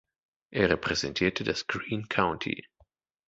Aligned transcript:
Er 0.49 0.67
repräsentierte 0.71 1.43
das 1.43 1.67
Greene 1.67 2.07
County. 2.09 2.65